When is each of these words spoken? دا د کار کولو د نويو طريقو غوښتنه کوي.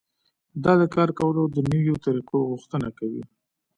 دا 0.63 0.73
د 0.81 0.83
کار 0.95 1.09
کولو 1.19 1.41
د 1.55 1.57
نويو 1.71 1.95
طريقو 2.05 2.37
غوښتنه 2.49 2.87
کوي. 2.97 3.23